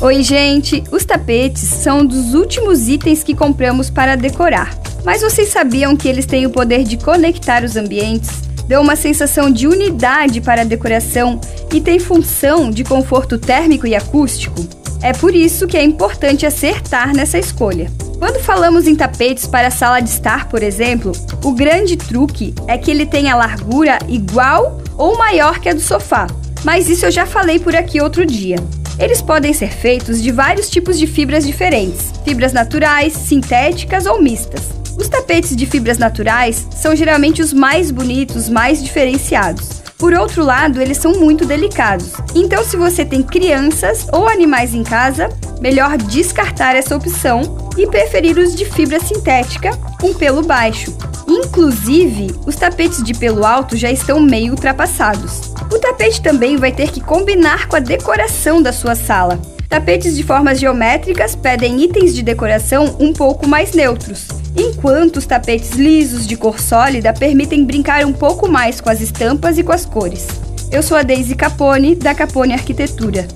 [0.00, 0.82] Oi, gente!
[0.90, 4.76] Os tapetes são um dos últimos itens que compramos para decorar.
[5.04, 8.30] Mas vocês sabiam que eles têm o poder de conectar os ambientes?
[8.66, 11.40] Dão uma sensação de unidade para a decoração
[11.72, 14.66] e têm função de conforto térmico e acústico?
[15.00, 17.90] É por isso que é importante acertar nessa escolha.
[18.18, 22.90] Quando falamos em tapetes para sala de estar, por exemplo, o grande truque é que
[22.90, 26.26] ele tenha largura igual ou maior que a do sofá.
[26.64, 28.56] Mas isso eu já falei por aqui outro dia.
[28.98, 34.62] Eles podem ser feitos de vários tipos de fibras diferentes: fibras naturais, sintéticas ou mistas.
[34.96, 39.82] Os tapetes de fibras naturais são geralmente os mais bonitos, mais diferenciados.
[39.98, 42.12] Por outro lado, eles são muito delicados.
[42.34, 45.28] Então, se você tem crianças ou animais em casa,
[45.60, 50.94] melhor descartar essa opção e preferir os de fibra sintética com pelo baixo.
[51.26, 55.53] Inclusive, os tapetes de pelo alto já estão meio ultrapassados.
[55.74, 59.40] O tapete também vai ter que combinar com a decoração da sua sala.
[59.68, 65.72] Tapetes de formas geométricas pedem itens de decoração um pouco mais neutros, enquanto os tapetes
[65.72, 69.84] lisos de cor sólida permitem brincar um pouco mais com as estampas e com as
[69.84, 70.28] cores.
[70.70, 73.26] Eu sou a Daisy Capone, da Capone Arquitetura.